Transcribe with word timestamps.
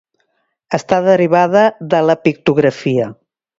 Està 0.77 0.99
derivada 1.09 1.63
de 1.93 2.01
la 2.07 2.17
pictografia. 2.25 3.15